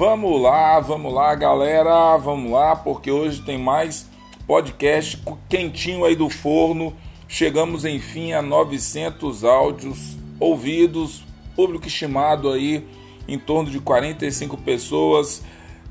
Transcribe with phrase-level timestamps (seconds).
[0.00, 4.08] Vamos lá, vamos lá, galera, vamos lá, porque hoje tem mais
[4.46, 6.96] podcast quentinho aí do forno.
[7.28, 11.22] Chegamos enfim a 900 áudios ouvidos,
[11.54, 12.82] público estimado aí
[13.28, 15.42] em torno de 45 pessoas.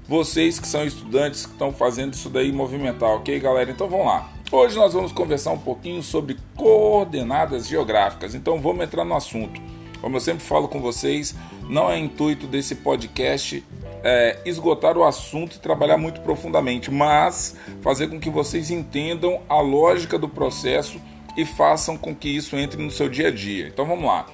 [0.07, 3.69] Vocês que são estudantes que estão fazendo isso daí movimentar, ok, galera?
[3.69, 4.27] Então vamos lá.
[4.51, 8.33] Hoje nós vamos conversar um pouquinho sobre coordenadas geográficas.
[8.33, 9.61] Então vamos entrar no assunto.
[10.01, 11.35] Como eu sempre falo com vocês,
[11.69, 13.63] não é intuito desse podcast
[14.03, 19.59] é, esgotar o assunto e trabalhar muito profundamente, mas fazer com que vocês entendam a
[19.59, 20.99] lógica do processo
[21.35, 23.67] e façam com que isso entre no seu dia a dia.
[23.67, 24.25] Então vamos lá.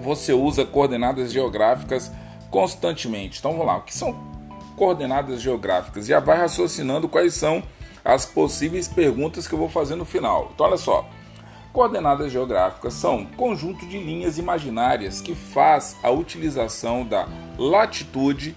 [0.00, 2.10] Você usa coordenadas geográficas
[2.50, 3.38] constantemente.
[3.38, 3.78] Então vamos lá.
[3.78, 4.14] O que são
[4.76, 6.06] coordenadas geográficas?
[6.06, 7.62] Já vai raciocinando quais são
[8.04, 10.50] as possíveis perguntas que eu vou fazer no final.
[10.54, 11.08] Então olha só.
[11.72, 17.26] Coordenadas geográficas são conjunto de linhas imaginárias que faz a utilização da
[17.56, 18.54] latitude,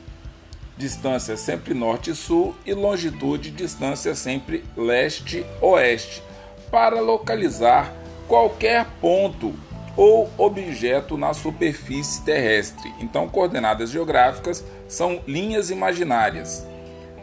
[0.78, 6.22] distância sempre norte e sul, e longitude, distância sempre leste-oeste,
[6.70, 7.94] para localizar
[8.28, 9.54] qualquer ponto
[9.96, 12.94] ou objeto na superfície terrestre.
[13.00, 16.66] Então, coordenadas geográficas são linhas imaginárias.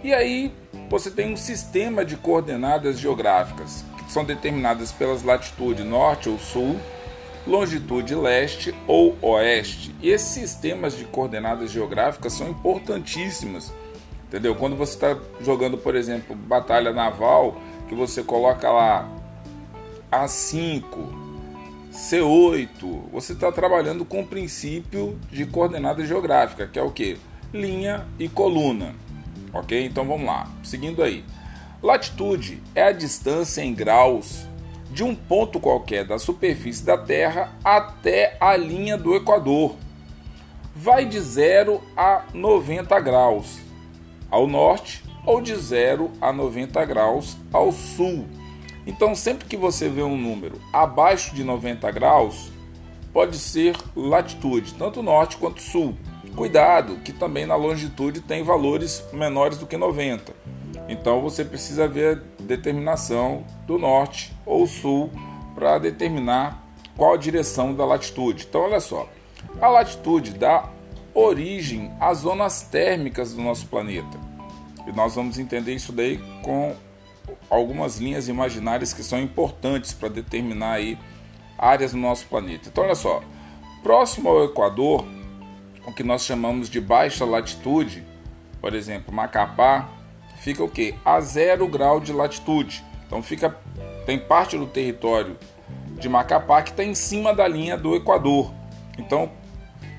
[0.03, 0.53] E aí
[0.89, 6.79] você tem um sistema de coordenadas geográficas são determinadas pelas latitudes norte ou sul,
[7.47, 9.95] longitude leste ou oeste.
[10.01, 13.73] E esses sistemas de coordenadas geográficas são importantíssimos.
[14.29, 14.55] Entendeu?
[14.55, 19.09] Quando você está jogando, por exemplo, batalha naval, que você coloca lá
[20.11, 20.83] A5,
[21.93, 27.19] C8, você está trabalhando com o princípio de coordenada geográfica, que é o que?
[27.53, 28.95] Linha e coluna.
[29.53, 29.85] Ok?
[29.85, 30.49] Então vamos lá.
[30.65, 31.23] Seguindo aí.
[31.83, 34.47] Latitude é a distância em graus
[34.93, 39.75] de um ponto qualquer da superfície da Terra até a linha do Equador.
[40.77, 43.59] Vai de 0 a 90 graus
[44.31, 48.27] ao norte ou de 0 a 90 graus ao sul.
[48.87, 52.51] Então, sempre que você vê um número abaixo de 90 graus,
[53.13, 55.95] pode ser latitude, tanto norte quanto sul.
[56.35, 60.35] Cuidado, que também na longitude tem valores menores do que 90.
[60.89, 65.11] Então você precisa ver a determinação do norte ou sul
[65.55, 66.63] para determinar
[66.97, 68.47] qual a direção da latitude.
[68.49, 69.09] Então olha só,
[69.61, 70.69] a latitude dá
[71.15, 74.19] origem às zonas térmicas do nosso planeta.
[74.87, 76.75] E nós vamos entender isso daí com
[77.49, 80.99] algumas linhas imaginárias que são importantes para determinar aí
[81.57, 82.69] áreas do nosso planeta.
[82.69, 83.23] Então olha só,
[83.83, 85.05] próximo ao Equador,
[85.87, 88.05] o que nós chamamos de baixa latitude,
[88.61, 89.89] por exemplo, Macapá,
[90.43, 90.95] fica o que?
[91.05, 92.85] A zero grau de latitude.
[93.07, 93.57] Então fica
[94.05, 95.39] tem parte do território
[95.99, 98.53] de Macapá que está em cima da linha do Equador.
[98.99, 99.31] Então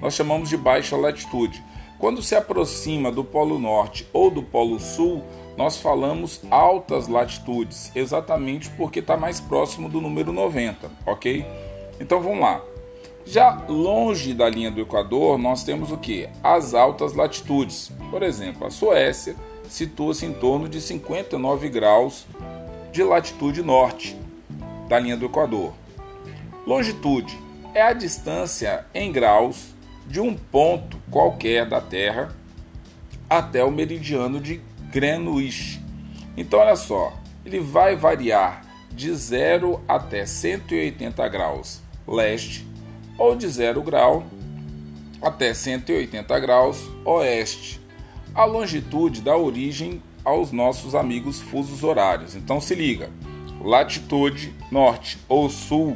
[0.01, 1.63] nós chamamos de baixa latitude.
[1.97, 5.23] Quando se aproxima do Polo Norte ou do Polo Sul,
[5.55, 11.45] nós falamos altas latitudes, exatamente porque está mais próximo do número 90, ok?
[12.01, 12.61] Então vamos lá.
[13.25, 16.27] Já longe da linha do Equador, nós temos o que?
[16.43, 17.89] As altas latitudes.
[18.11, 19.37] Por exemplo, a Suécia,
[19.73, 22.27] situa-se em torno de 59 graus
[22.91, 24.15] de latitude norte
[24.87, 25.73] da linha do Equador.
[26.67, 27.35] Longitude
[27.73, 29.73] é a distância em graus
[30.05, 32.35] de um ponto qualquer da Terra
[33.27, 35.81] até o meridiano de Greenwich.
[36.37, 37.11] Então, olha só,
[37.43, 42.67] ele vai variar de 0 até 180 graus leste
[43.17, 44.23] ou de 0 grau
[45.19, 47.82] até 180 graus oeste
[48.33, 52.35] a longitude dá origem aos nossos amigos fusos horários.
[52.35, 53.09] Então se liga:
[53.61, 55.95] latitude norte ou sul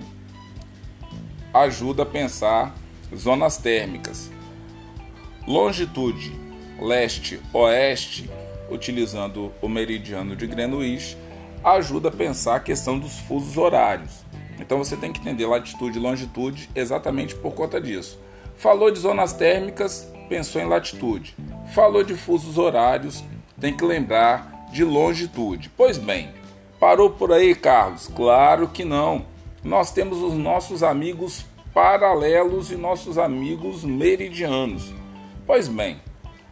[1.54, 2.76] ajuda a pensar
[3.16, 4.30] zonas térmicas.
[5.48, 6.48] Longitude
[6.80, 8.30] leste-oeste,
[8.70, 11.18] utilizando o meridiano de Greenwich,
[11.64, 14.24] ajuda a pensar a questão dos fusos horários.
[14.60, 18.20] Então você tem que entender latitude e longitude exatamente por conta disso.
[18.58, 21.36] Falou de zonas térmicas, pensou em latitude.
[21.76, 23.24] Falou de fusos horários,
[23.60, 25.70] tem que lembrar de longitude.
[25.78, 26.32] Pois bem,
[26.80, 28.10] parou por aí, Carlos?
[28.16, 29.26] Claro que não.
[29.64, 34.92] Nós temos os nossos amigos paralelos e nossos amigos meridianos.
[35.46, 36.02] Pois bem,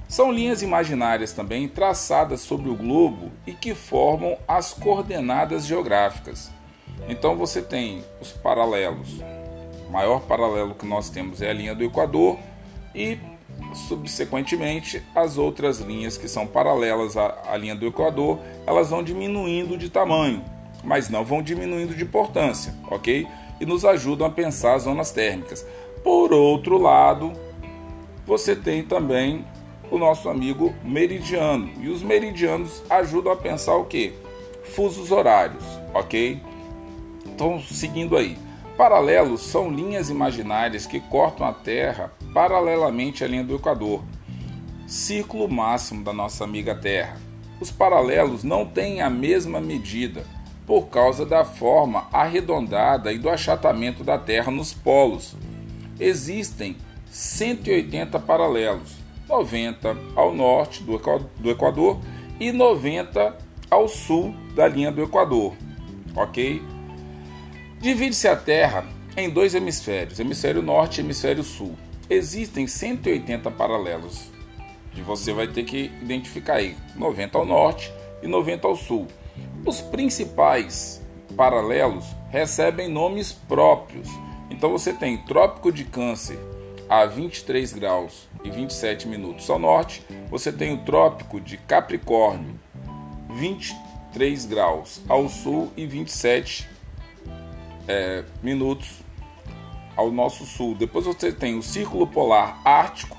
[0.08, 6.52] são linhas imaginárias também traçadas sobre o globo e que formam as coordenadas geográficas.
[7.10, 9.20] Então você tem os paralelos.
[9.96, 12.38] Maior paralelo que nós temos é a linha do Equador
[12.94, 13.18] e
[13.74, 19.78] Subsequentemente, as outras linhas que são paralelas à, à linha do Equador, elas vão diminuindo
[19.78, 20.44] de tamanho,
[20.84, 23.26] mas não vão diminuindo de importância, ok?
[23.60, 25.66] E nos ajudam a pensar as zonas térmicas.
[26.04, 27.32] Por outro lado,
[28.28, 29.46] você tem também
[29.90, 31.70] o nosso amigo meridiano.
[31.80, 34.14] E os meridianos ajudam a pensar o que?
[34.76, 35.64] Fusos horários,
[35.94, 36.42] ok?
[37.26, 38.45] Então, seguindo aí.
[38.78, 44.04] Paralelos são linhas imaginárias que cortam a Terra paralelamente à linha do Equador,
[44.86, 47.18] círculo máximo da nossa amiga Terra.
[47.62, 50.26] Os paralelos não têm a mesma medida
[50.68, 55.38] por causa da forma arredondada e do achatamento da Terra nos polos.
[55.98, 56.76] Existem
[57.10, 58.98] 180 paralelos,
[59.30, 61.98] 90 ao norte do Equador
[62.38, 63.38] e 90
[63.72, 65.54] ao sul da linha do Equador,
[66.14, 66.75] ok?
[67.86, 68.84] Divide-se a Terra
[69.16, 71.76] em dois hemisférios, hemisfério norte e hemisfério sul.
[72.10, 74.24] Existem 180 paralelos,
[74.96, 77.94] e você vai ter que identificar aí 90 ao norte
[78.24, 79.06] e 90 ao sul.
[79.64, 81.00] Os principais
[81.38, 84.10] paralelos recebem nomes próprios.
[84.50, 86.40] Então você tem Trópico de Câncer
[86.90, 92.60] a 23 graus e 27 minutos ao norte, você tem o Trópico de Capricórnio
[93.36, 96.74] 23 graus ao sul e 27
[97.88, 99.04] é, minutos
[99.96, 100.76] ao nosso sul.
[100.76, 103.18] Depois você tem o Círculo Polar Ártico,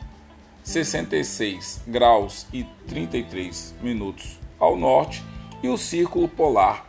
[0.63, 5.23] 66 graus e 33 minutos ao norte,
[5.63, 6.87] e o Círculo Polar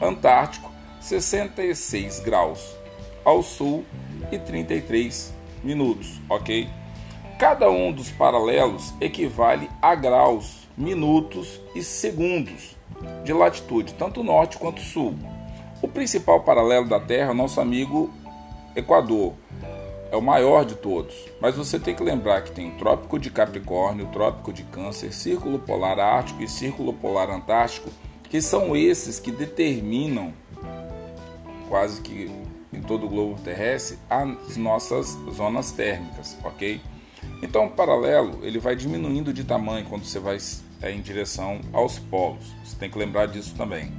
[0.00, 0.70] Antártico,
[1.00, 2.76] 66 graus
[3.24, 3.84] ao sul
[4.32, 6.68] e 33 minutos, ok?
[7.38, 12.76] Cada um dos paralelos equivale a graus, minutos e segundos
[13.24, 15.14] de latitude, tanto norte quanto sul.
[15.80, 18.10] O principal paralelo da Terra é o nosso amigo
[18.74, 19.34] Equador.
[20.10, 23.30] É o maior de todos, mas você tem que lembrar que tem o Trópico de
[23.30, 27.90] Capricórnio, o Trópico de Câncer, Círculo Polar Ártico e Círculo Polar Antártico,
[28.24, 30.32] que são esses que determinam,
[31.68, 32.30] quase que
[32.72, 36.80] em todo o globo terrestre, as nossas zonas térmicas, ok?
[37.42, 40.38] Então, o paralelo ele vai diminuindo de tamanho quando você vai
[40.82, 42.54] é, em direção aos polos.
[42.64, 43.92] Você tem que lembrar disso também.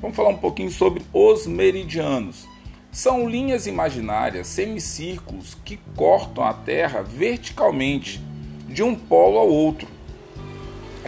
[0.00, 2.48] Vamos falar um pouquinho sobre os meridianos.
[2.90, 8.20] São linhas imaginárias, semicírculos que cortam a Terra verticalmente
[8.66, 9.86] de um polo ao outro,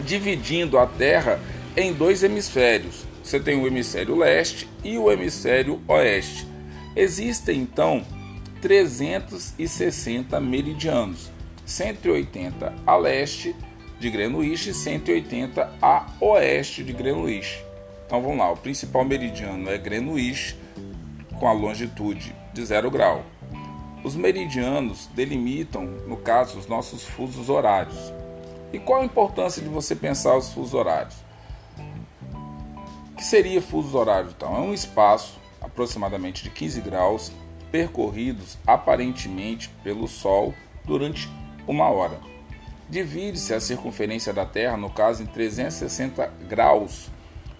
[0.03, 1.39] dividindo a Terra
[1.75, 3.03] em dois hemisférios.
[3.23, 6.47] Você tem o hemisfério leste e o hemisfério oeste.
[6.95, 8.05] Existem então
[8.61, 11.31] 360 meridianos,
[11.65, 13.55] 180 a leste
[13.99, 17.72] de Greenwich e 180 a oeste de Greenwich.
[18.13, 20.55] Então vamos lá, o principal meridiano é Greenwich,
[21.39, 23.23] com a longitude de 0 grau.
[24.03, 28.13] Os meridianos delimitam, no caso, os nossos fusos horários.
[28.71, 31.15] E qual a importância de você pensar os fusos horários?
[33.13, 34.55] O que seria fusos horários então?
[34.57, 37.31] É um espaço aproximadamente de 15 graus
[37.71, 40.53] percorridos aparentemente pelo Sol
[40.85, 41.27] durante
[41.67, 42.19] uma hora.
[42.87, 47.11] Divide-se a circunferência da Terra, no caso, em 360 graus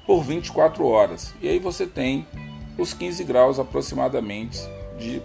[0.05, 1.33] por 24 horas.
[1.41, 2.27] E aí você tem
[2.77, 4.59] os 15 graus aproximadamente
[4.97, 5.21] de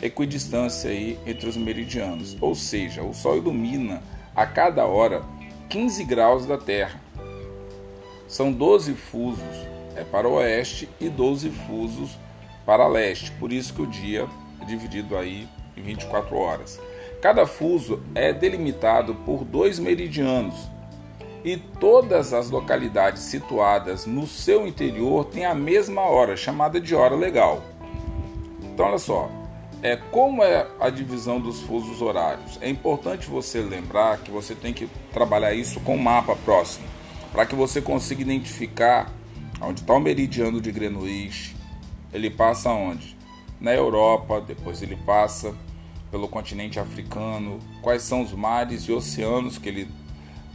[0.00, 2.36] equidistância aí entre os meridianos.
[2.40, 4.02] Ou seja, o Sol ilumina
[4.34, 5.22] a cada hora
[5.68, 7.00] 15 graus da Terra.
[8.28, 12.18] São 12 fusos é para o oeste e 12 fusos
[12.66, 13.30] para leste.
[13.32, 14.26] Por isso que o dia
[14.60, 16.80] é dividido aí em 24 horas.
[17.22, 20.68] Cada fuso é delimitado por dois meridianos,
[21.44, 27.14] e todas as localidades situadas no seu interior têm a mesma hora, chamada de hora
[27.14, 27.62] legal.
[28.62, 29.30] Então, olha só,
[29.82, 32.58] é, como é a divisão dos fusos horários?
[32.62, 36.86] É importante você lembrar que você tem que trabalhar isso com o mapa próximo,
[37.30, 39.12] para que você consiga identificar
[39.60, 41.54] onde está o meridiano de Greenwich.
[42.12, 43.14] Ele passa onde?
[43.60, 45.54] Na Europa, depois ele passa
[46.10, 49.88] pelo continente africano, quais são os mares e oceanos que ele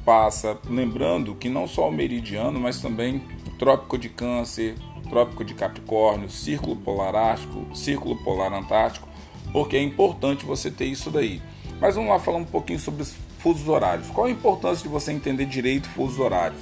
[0.06, 3.24] passa, lembrando que não só o meridiano, mas também
[3.58, 4.75] Trópico de Câncer,
[5.10, 9.08] Trópico de Capricórnio, Círculo Polar Ártico, Círculo Polar Antártico,
[9.51, 11.41] porque é importante você ter isso daí.
[11.79, 14.10] Mas vamos lá falar um pouquinho sobre os fusos horários.
[14.10, 16.62] Qual a importância de você entender direito fusos horários?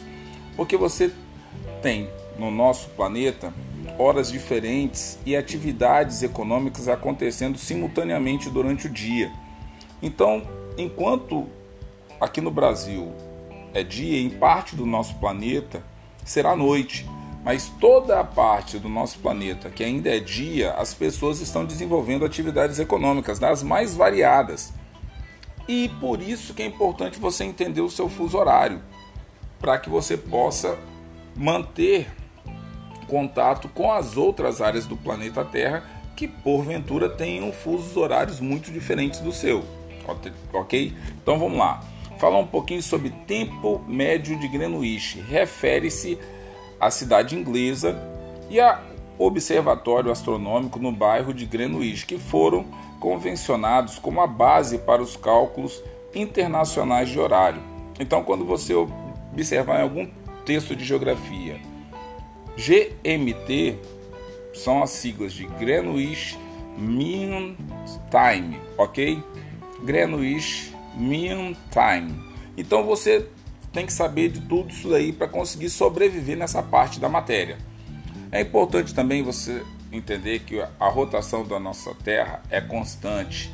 [0.55, 1.11] Porque você
[1.81, 3.53] tem no nosso planeta
[3.97, 9.31] horas diferentes e atividades econômicas acontecendo simultaneamente durante o dia.
[10.01, 10.43] Então,
[10.77, 11.47] enquanto
[12.21, 13.11] aqui no Brasil
[13.73, 15.83] é dia em parte do nosso planeta
[16.27, 17.07] será noite,
[17.43, 22.25] mas toda a parte do nosso planeta que ainda é dia, as pessoas estão desenvolvendo
[22.25, 24.73] atividades econômicas das mais variadas.
[25.67, 28.81] E por isso que é importante você entender o seu fuso horário,
[29.59, 30.77] para que você possa
[31.35, 32.11] manter
[33.07, 35.83] contato com as outras áreas do planeta Terra
[36.15, 39.63] que porventura tenham fusos horários muito diferentes do seu.
[40.53, 40.93] OK?
[41.21, 41.81] Então vamos lá.
[42.17, 45.19] Falar um pouquinho sobre tempo médio de Greenwich.
[45.21, 46.17] Refere-se
[46.79, 47.97] à cidade inglesa
[48.49, 48.79] e ao
[49.17, 52.65] observatório astronômico no bairro de Greenwich, que foram
[52.99, 55.81] convencionados como a base para os cálculos
[56.13, 57.61] internacionais de horário.
[57.99, 60.07] Então, quando você observar em algum
[60.45, 61.59] texto de geografia,
[62.55, 63.77] GMT
[64.53, 66.37] são as siglas de Greenwich
[66.77, 67.55] Mean
[68.09, 69.21] Time, ok?
[69.83, 72.13] Greenwich Mean Time.
[72.57, 73.27] Então você
[73.71, 77.57] tem que saber de tudo isso aí para conseguir sobreviver nessa parte da matéria.
[78.31, 83.53] É importante também você entender que a rotação da nossa Terra é constante.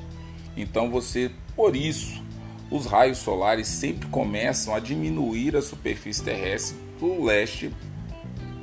[0.56, 2.24] Então você, por isso,
[2.72, 7.72] os raios solares sempre começam a diminuir a superfície terrestre do leste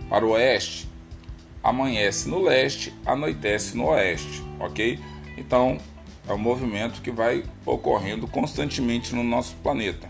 [0.08, 0.88] para o oeste.
[1.62, 4.98] Amanhece no leste, anoitece no oeste, ok?
[5.36, 5.78] Então
[6.30, 10.08] é um movimento que vai ocorrendo constantemente no nosso planeta.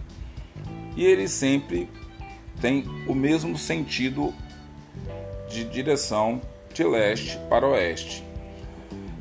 [0.97, 1.89] E ele sempre
[2.61, 4.35] tem o mesmo sentido
[5.49, 6.41] de direção
[6.75, 8.23] de leste para oeste.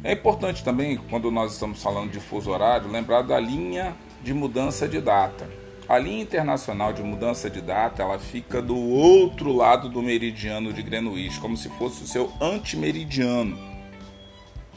[0.03, 4.88] É importante também, quando nós estamos falando de fuso horário, lembrar da linha de mudança
[4.88, 5.50] de data.
[5.88, 10.84] A linha internacional de mudança de data ela fica do outro lado do meridiano de
[10.84, 13.69] Greenwich, como se fosse o seu antimeridiano.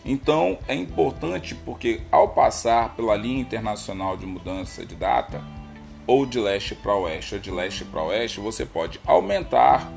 [0.04, 5.42] Então é importante porque ao passar pela linha internacional de mudança de data,
[6.06, 9.90] ou de leste para oeste ou de leste para oeste, você pode aumentar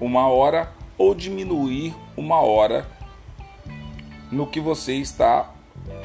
[0.00, 2.86] uma hora ou diminuir uma hora
[4.30, 5.50] no que você está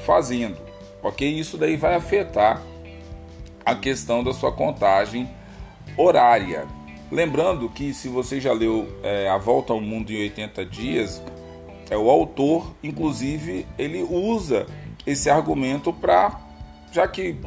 [0.05, 0.57] fazendo,
[1.01, 1.27] ok?
[1.27, 2.61] Isso daí vai afetar
[3.65, 5.29] a questão da sua contagem
[5.97, 6.65] horária.
[7.11, 11.21] Lembrando que se você já leu é, A Volta ao Mundo em 80 Dias,
[11.89, 14.65] é o autor, inclusive, ele usa
[15.05, 16.39] esse argumento para,
[16.91, 17.37] já que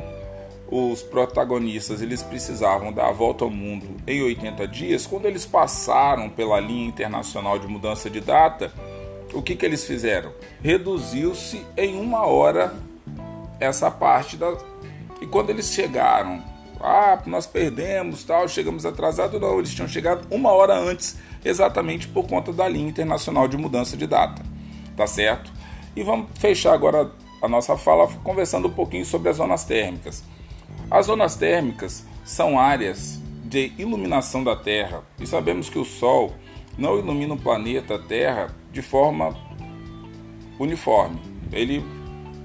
[0.71, 6.29] os protagonistas eles precisavam dar a volta ao mundo em 80 dias, quando eles passaram
[6.29, 8.73] pela linha internacional de mudança de data,
[9.33, 10.33] o que, que eles fizeram?
[10.63, 12.75] Reduziu-se em uma hora
[13.61, 14.57] essa parte da.
[15.21, 16.43] E quando eles chegaram,
[16.81, 22.27] ah, nós perdemos, tal, chegamos atrasados, não, eles tinham chegado uma hora antes, exatamente por
[22.27, 24.43] conta da linha internacional de mudança de data,
[24.97, 25.51] tá certo?
[25.95, 27.11] E vamos fechar agora
[27.43, 30.23] a nossa fala conversando um pouquinho sobre as zonas térmicas.
[30.91, 36.35] As zonas térmicas são áreas de iluminação da Terra e sabemos que o Sol
[36.77, 39.35] não ilumina o planeta Terra de forma
[40.59, 41.21] uniforme.
[41.53, 41.85] Ele,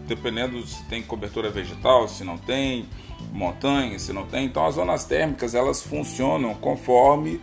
[0.07, 2.85] dependendo se tem cobertura vegetal, se não tem,
[3.31, 4.45] montanha, se não tem.
[4.45, 7.41] Então, as zonas térmicas elas funcionam conforme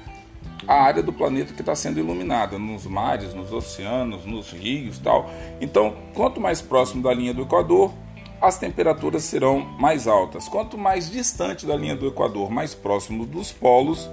[0.67, 5.31] a área do planeta que está sendo iluminada, nos mares, nos oceanos, nos rios, tal.
[5.61, 7.93] Então, quanto mais próximo da linha do Equador,
[8.41, 10.49] as temperaturas serão mais altas.
[10.49, 14.09] Quanto mais distante da linha do Equador, mais próximo dos polos,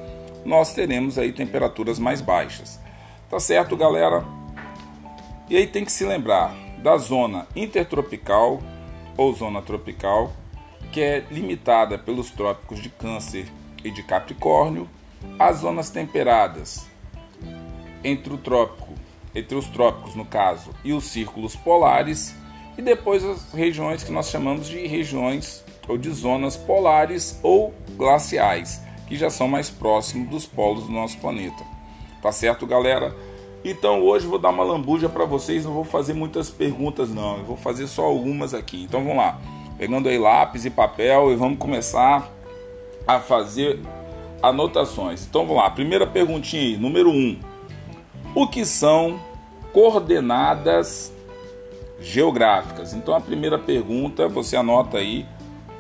[0.46, 2.79] nós teremos aí temperaturas mais baixas.
[3.29, 4.24] Tá certo, galera?
[5.50, 8.60] E aí tem que se lembrar da zona intertropical
[9.17, 10.32] ou zona tropical,
[10.96, 13.52] que é limitada pelos trópicos de Câncer
[13.84, 14.88] e de Capricórnio,
[15.38, 16.88] as zonas temperadas
[18.02, 18.94] entre o trópico,
[19.36, 22.34] entre os trópicos no caso, e os círculos polares
[22.78, 28.82] e depois as regiões que nós chamamos de regiões ou de zonas polares ou glaciais,
[29.06, 31.66] que já são mais próximos dos polos do nosso planeta.
[32.22, 33.14] Tá certo, galera?
[33.66, 37.44] Então hoje vou dar uma lambuja para vocês, não vou fazer muitas perguntas não, eu
[37.44, 38.84] vou fazer só algumas aqui.
[38.84, 39.54] Então vamos lá.
[39.77, 42.32] Pegando aí lápis e papel e vamos começar
[43.05, 43.79] a fazer
[44.41, 45.25] anotações.
[45.25, 45.70] Então vamos lá.
[45.70, 47.13] Primeira perguntinha aí, número 1.
[47.13, 47.39] Um.
[48.34, 49.20] O que são
[49.74, 51.13] coordenadas
[52.00, 52.94] geográficas.
[52.94, 55.25] Então a primeira pergunta, você anota aí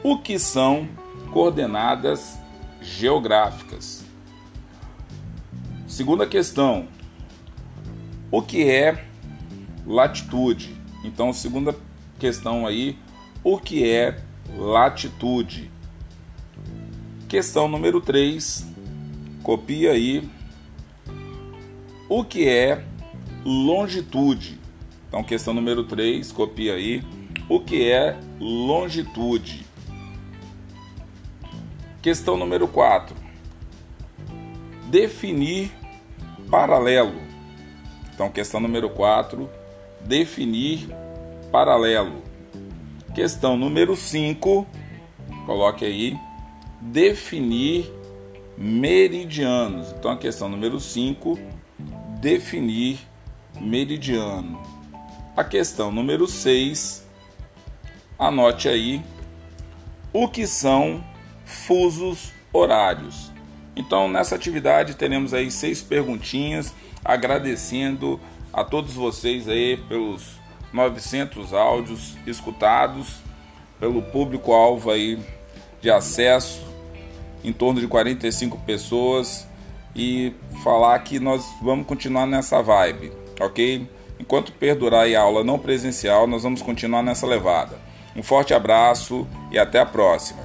[0.03, 0.87] o que são
[1.31, 2.37] coordenadas
[2.81, 4.03] geográficas.
[5.87, 6.87] Segunda questão:
[8.31, 9.05] o que é
[9.85, 10.75] latitude?
[11.03, 11.75] Então, segunda
[12.17, 12.97] questão aí,
[13.45, 14.17] o que é
[14.57, 15.69] latitude?
[17.29, 18.65] Questão número 3,
[19.43, 20.27] copia aí.
[22.09, 22.83] O que é
[23.45, 24.59] longitude?
[25.07, 27.03] Então, questão número 3, copia aí.
[27.47, 29.63] O que é longitude?
[32.01, 33.15] Questão número 4.
[34.89, 35.69] Definir
[36.49, 37.21] paralelo.
[38.11, 39.47] Então, questão número 4.
[40.01, 40.89] Definir
[41.51, 42.23] paralelo.
[43.15, 44.67] Questão número 5.
[45.45, 46.19] Coloque aí.
[46.81, 47.89] Definir
[48.57, 49.93] meridianos.
[49.97, 51.39] Então, a questão número 5.
[52.19, 52.99] Definir
[53.59, 54.61] meridiano.
[55.35, 57.05] A questão número 6,
[58.19, 59.01] anote aí
[60.11, 61.01] o que são
[61.45, 63.31] fusos horários.
[63.75, 68.19] Então, nessa atividade teremos aí seis perguntinhas, agradecendo
[68.51, 70.39] a todos vocês aí pelos
[70.75, 73.19] 900 áudios escutados,
[73.79, 75.17] pelo público-alvo aí
[75.81, 76.63] de acesso,
[77.43, 79.47] em torno de 45 pessoas,
[79.95, 83.89] e falar que nós vamos continuar nessa vibe, ok?
[84.19, 87.79] Enquanto perdurar a aula não presencial, nós vamos continuar nessa levada.
[88.15, 90.44] Um forte abraço e até a próxima.